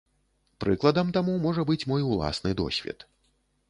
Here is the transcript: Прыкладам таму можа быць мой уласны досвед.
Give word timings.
Прыкладам 0.65 1.13
таму 1.19 1.37
можа 1.45 1.69
быць 1.73 1.87
мой 1.95 2.09
уласны 2.11 2.59
досвед. 2.65 3.11